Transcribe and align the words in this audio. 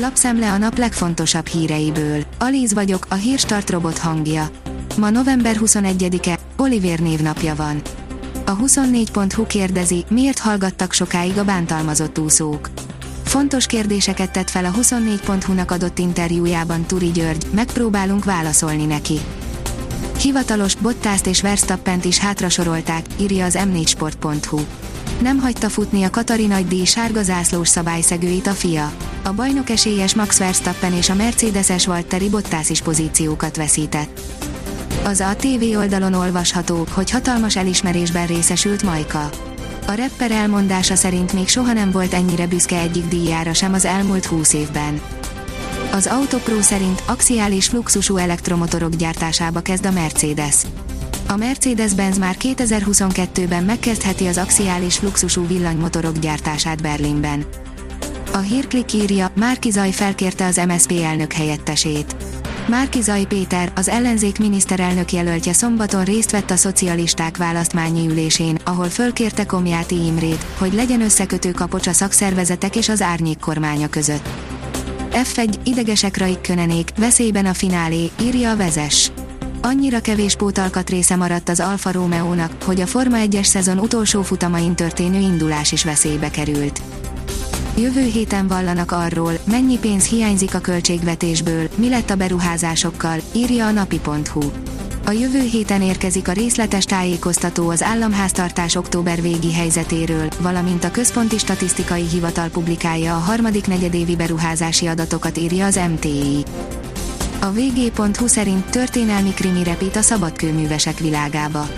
Lapszemle 0.00 0.52
a 0.52 0.58
nap 0.58 0.78
legfontosabb 0.78 1.46
híreiből. 1.46 2.24
Alíz 2.38 2.72
vagyok, 2.72 3.06
a 3.08 3.14
hírstart 3.14 3.70
robot 3.70 3.98
hangja. 3.98 4.50
Ma 4.96 5.10
november 5.10 5.56
21-e, 5.60 6.38
Olivér 6.56 7.00
névnapja 7.00 7.54
van. 7.54 7.82
A 8.46 8.56
24.hu 8.56 9.46
kérdezi, 9.46 10.04
miért 10.10 10.38
hallgattak 10.38 10.92
sokáig 10.92 11.38
a 11.38 11.44
bántalmazott 11.44 12.18
úszók. 12.18 12.70
Fontos 13.24 13.66
kérdéseket 13.66 14.32
tett 14.32 14.50
fel 14.50 14.64
a 14.64 14.70
24.hu-nak 14.70 15.70
adott 15.70 15.98
interjújában 15.98 16.86
Turi 16.86 17.10
György, 17.10 17.46
megpróbálunk 17.50 18.24
válaszolni 18.24 18.84
neki. 18.84 19.20
Hivatalos 20.20 20.74
Bottást 20.74 21.26
és 21.26 21.42
Verstappent 21.42 22.04
is 22.04 22.18
hátrasorolták, 22.18 23.06
írja 23.20 23.44
az 23.44 23.58
m4sport.hu. 23.60 24.58
Nem 25.20 25.38
hagyta 25.38 25.68
futni 25.68 26.02
a 26.02 26.10
Katari 26.10 26.46
nagydíj 26.46 26.84
sárga 26.84 27.22
zászlós 27.22 27.68
szabályszegőit 27.68 28.46
a 28.46 28.52
FIA. 28.52 28.92
A 29.22 29.32
bajnok 29.32 29.70
esélyes 29.70 30.14
Max 30.14 30.38
Verstappen 30.38 30.92
és 30.92 31.08
a 31.08 31.14
Mercedes-es 31.14 31.86
Valtteri 31.86 32.28
Bottas 32.28 32.70
is 32.70 32.80
pozíciókat 32.80 33.56
veszített. 33.56 34.20
Az 35.04 35.20
a 35.20 35.36
TV 35.36 35.76
oldalon 35.76 36.14
olvasható, 36.14 36.86
hogy 36.90 37.10
hatalmas 37.10 37.56
elismerésben 37.56 38.26
részesült 38.26 38.82
Majka. 38.82 39.30
A 39.86 39.94
rapper 39.94 40.30
elmondása 40.30 40.94
szerint 40.94 41.32
még 41.32 41.48
soha 41.48 41.72
nem 41.72 41.90
volt 41.90 42.12
ennyire 42.14 42.46
büszke 42.46 42.80
egyik 42.80 43.08
díjára 43.08 43.54
sem 43.54 43.72
az 43.72 43.84
elmúlt 43.84 44.26
20 44.26 44.52
évben. 44.52 45.00
Az 45.92 46.06
Autopro 46.06 46.62
szerint 46.62 47.02
axiális 47.06 47.66
fluxusú 47.66 48.16
elektromotorok 48.16 48.94
gyártásába 48.94 49.60
kezd 49.60 49.86
a 49.86 49.90
Mercedes. 49.90 50.56
A 51.30 51.36
Mercedes-Benz 51.36 52.18
már 52.18 52.36
2022-ben 52.40 53.64
megkezdheti 53.64 54.26
az 54.26 54.38
axiális 54.38 54.96
fluxusú 54.96 55.46
villanymotorok 55.46 56.18
gyártását 56.18 56.82
Berlinben. 56.82 57.44
A 58.32 58.38
hírklik 58.38 58.92
írja, 58.92 59.30
Márki 59.36 59.70
Zaj 59.70 59.90
felkérte 59.90 60.46
az 60.46 60.60
MSZP 60.68 60.92
elnök 61.04 61.32
helyettesét. 61.32 62.16
Márki 62.68 63.00
Zaj 63.00 63.24
Péter, 63.24 63.72
az 63.74 63.88
ellenzék 63.88 64.38
miniszterelnök 64.38 65.12
jelöltje 65.12 65.52
szombaton 65.52 66.04
részt 66.04 66.30
vett 66.30 66.50
a 66.50 66.56
szocialisták 66.56 67.36
választmányi 67.36 68.08
ülésén, 68.08 68.58
ahol 68.64 68.88
fölkérte 68.88 69.46
Komjáti 69.46 70.04
Imrét, 70.04 70.46
hogy 70.58 70.72
legyen 70.72 71.00
összekötő 71.00 71.50
kapocs 71.50 71.86
a 71.86 71.92
szakszervezetek 71.92 72.76
és 72.76 72.88
az 72.88 73.02
árnyék 73.02 73.38
kormánya 73.38 73.88
között. 73.88 74.28
F1, 75.12 75.54
idegesek 75.64 76.16
Raikkönenék, 76.16 76.90
veszélyben 76.96 77.46
a 77.46 77.54
finálé, 77.54 78.10
írja 78.20 78.50
a 78.50 78.56
vezes. 78.56 79.10
Annyira 79.62 80.00
kevés 80.00 80.34
pótalkat 80.34 80.90
része 80.90 81.16
maradt 81.16 81.48
az 81.48 81.60
Alfa 81.60 81.92
Romeo-nak, 81.92 82.62
hogy 82.64 82.80
a 82.80 82.86
Forma 82.86 83.16
1-es 83.20 83.44
szezon 83.44 83.78
utolsó 83.78 84.22
futamain 84.22 84.74
történő 84.74 85.18
indulás 85.18 85.72
is 85.72 85.84
veszélybe 85.84 86.30
került. 86.30 86.80
Jövő 87.76 88.04
héten 88.04 88.46
vallanak 88.46 88.92
arról, 88.92 89.32
mennyi 89.44 89.78
pénz 89.78 90.04
hiányzik 90.04 90.54
a 90.54 90.58
költségvetésből, 90.58 91.68
mi 91.74 91.88
lett 91.88 92.10
a 92.10 92.14
beruházásokkal, 92.14 93.18
írja 93.34 93.66
a 93.66 93.70
napi.hu. 93.70 94.50
A 95.06 95.10
jövő 95.10 95.40
héten 95.40 95.82
érkezik 95.82 96.28
a 96.28 96.32
részletes 96.32 96.84
tájékoztató 96.84 97.68
az 97.68 97.82
államháztartás 97.82 98.74
október 98.74 99.22
végi 99.22 99.54
helyzetéről, 99.54 100.28
valamint 100.40 100.84
a 100.84 100.90
Központi 100.90 101.38
Statisztikai 101.38 102.08
Hivatal 102.08 102.48
publikálja 102.48 103.14
a 103.14 103.18
harmadik 103.18 103.66
negyedévi 103.66 104.16
beruházási 104.16 104.86
adatokat 104.86 105.38
írja 105.38 105.66
az 105.66 105.80
MTI. 105.90 106.44
A 107.40 107.50
vg.hu 107.50 108.26
szerint 108.26 108.64
történelmi 108.70 109.30
krimi 109.30 109.64
repít 109.64 109.96
a 109.96 110.02
szabadkőművesek 110.02 110.98
világába. 110.98 111.68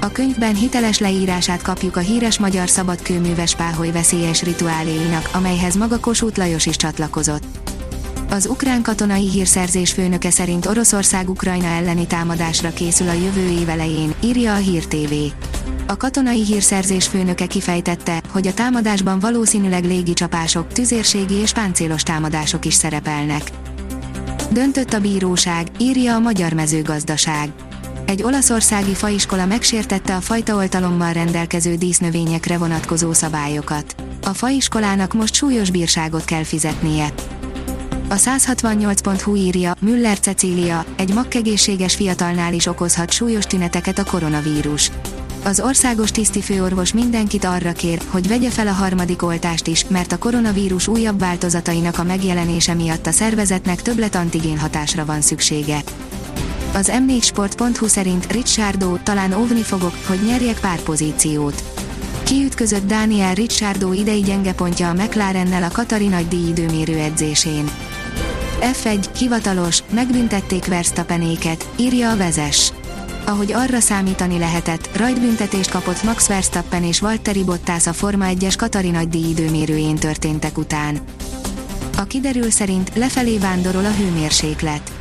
A 0.00 0.08
könyvben 0.12 0.54
hiteles 0.54 0.98
leírását 0.98 1.62
kapjuk 1.62 1.96
a 1.96 2.00
híres 2.00 2.38
magyar 2.38 2.68
szabadkőműves 2.68 3.54
páholy 3.54 3.90
veszélyes 3.90 4.42
rituáléinak, 4.42 5.28
amelyhez 5.32 5.76
maga 5.76 6.00
Kossuth 6.00 6.38
Lajos 6.38 6.66
is 6.66 6.76
csatlakozott. 6.76 7.44
Az 8.30 8.46
ukrán 8.46 8.82
katonai 8.82 9.30
hírszerzés 9.30 9.92
főnöke 9.92 10.30
szerint 10.30 10.66
Oroszország 10.66 11.28
Ukrajna 11.28 11.66
elleni 11.66 12.06
támadásra 12.06 12.72
készül 12.72 13.08
a 13.08 13.12
jövő 13.12 13.48
év 13.48 13.68
elején, 13.68 14.14
írja 14.24 14.54
a 14.54 14.58
Hír 14.58 14.86
TV. 14.86 15.14
A 15.86 15.96
katonai 15.96 16.44
hírszerzés 16.44 17.06
főnöke 17.06 17.46
kifejtette, 17.46 18.22
hogy 18.30 18.46
a 18.46 18.54
támadásban 18.54 19.18
valószínűleg 19.18 19.84
légicsapások, 19.84 20.72
tüzérségi 20.72 21.34
és 21.34 21.52
páncélos 21.52 22.02
támadások 22.02 22.64
is 22.64 22.74
szerepelnek. 22.74 23.42
Döntött 24.50 24.92
a 24.92 25.00
bíróság, 25.00 25.66
írja 25.78 26.14
a 26.14 26.18
Magyar 26.18 26.52
Mezőgazdaság. 26.52 27.52
Egy 28.06 28.22
olaszországi 28.22 28.94
faiskola 28.94 29.46
megsértette 29.46 30.14
a 30.14 30.20
fajtaoltalommal 30.20 31.12
rendelkező 31.12 31.74
dísznövényekre 31.74 32.58
vonatkozó 32.58 33.12
szabályokat. 33.12 33.94
A 34.22 34.28
faiskolának 34.28 35.14
most 35.14 35.34
súlyos 35.34 35.70
bírságot 35.70 36.24
kell 36.24 36.42
fizetnie. 36.42 37.12
A 38.08 38.14
168.hu 38.14 39.34
írja, 39.34 39.74
Müller 39.80 40.18
Cecília, 40.18 40.84
egy 40.96 41.14
makkegészséges 41.14 41.94
fiatalnál 41.94 42.52
is 42.52 42.66
okozhat 42.66 43.12
súlyos 43.12 43.44
tüneteket 43.44 43.98
a 43.98 44.04
koronavírus. 44.04 44.90
Az 45.46 45.60
országos 45.60 46.10
tisztifőorvos 46.10 46.92
mindenkit 46.92 47.44
arra 47.44 47.72
kér, 47.72 48.00
hogy 48.08 48.28
vegye 48.28 48.50
fel 48.50 48.66
a 48.66 48.72
harmadik 48.72 49.22
oltást 49.22 49.66
is, 49.66 49.84
mert 49.88 50.12
a 50.12 50.18
koronavírus 50.18 50.86
újabb 50.86 51.18
változatainak 51.18 51.98
a 51.98 52.02
megjelenése 52.02 52.74
miatt 52.74 53.06
a 53.06 53.10
szervezetnek 53.10 53.82
többlet 53.82 54.14
antigén 54.14 54.58
hatásra 54.58 55.04
van 55.04 55.20
szüksége. 55.20 55.82
Az 56.72 56.92
m4sport.hu 56.94 57.86
szerint 57.86 58.32
Ricciardo 58.32 58.96
talán 59.02 59.32
óvni 59.32 59.62
fogok, 59.62 59.94
hogy 60.06 60.18
nyerjek 60.26 60.60
pár 60.60 60.80
pozíciót. 60.80 61.62
Kiütközött 62.22 62.86
Daniel 62.86 63.34
Ricciardo 63.34 63.92
idei 63.92 64.20
gyenge 64.20 64.52
pontja 64.52 64.88
a 64.88 64.94
McLarennel 64.94 65.62
a 65.62 65.70
Katari 65.72 66.06
nagy 66.06 66.28
díjidőmérő 66.28 66.98
edzésén. 66.98 67.70
F1, 68.60 69.04
hivatalos, 69.18 69.82
megbüntették 69.90 70.66
Verstappenéket, 70.66 71.68
írja 71.76 72.10
a 72.10 72.16
vezes. 72.16 72.72
Ahogy 73.26 73.52
arra 73.52 73.80
számítani 73.80 74.38
lehetett, 74.38 74.96
rajtbüntetést 74.96 75.70
kapott 75.70 76.02
Max 76.02 76.26
Verstappen 76.26 76.82
és 76.82 77.00
Valtteri 77.00 77.44
Bottas 77.44 77.86
a 77.86 77.92
Forma 77.92 78.24
1-es 78.28 78.54
Katari 78.56 78.90
nagy 78.90 79.08
díjidőmérőjén 79.08 79.96
történtek 79.96 80.58
után. 80.58 81.00
A 81.96 82.04
kiderül 82.04 82.50
szerint 82.50 82.90
lefelé 82.94 83.38
vándorol 83.38 83.84
a 83.84 83.92
hőmérséklet. 83.92 84.92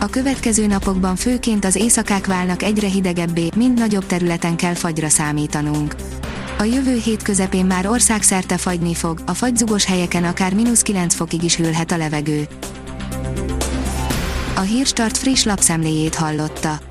A 0.00 0.06
következő 0.06 0.66
napokban 0.66 1.16
főként 1.16 1.64
az 1.64 1.76
éjszakák 1.76 2.26
válnak 2.26 2.62
egyre 2.62 2.88
hidegebbé, 2.88 3.48
mind 3.56 3.78
nagyobb 3.78 4.06
területen 4.06 4.56
kell 4.56 4.74
fagyra 4.74 5.08
számítanunk. 5.08 5.94
A 6.58 6.62
jövő 6.62 7.00
hét 7.04 7.22
közepén 7.22 7.66
már 7.66 7.86
országszerte 7.86 8.56
fagyni 8.56 8.94
fog, 8.94 9.18
a 9.26 9.34
fagyzugos 9.34 9.84
helyeken 9.84 10.24
akár 10.24 10.54
mínusz 10.54 10.82
9 10.82 11.14
fokig 11.14 11.42
is 11.42 11.56
hűlhet 11.56 11.92
a 11.92 11.96
levegő. 11.96 12.48
A 14.54 14.60
Hírstart 14.60 15.18
friss 15.18 15.44
lapszemléjét 15.44 16.14
hallotta. 16.14 16.90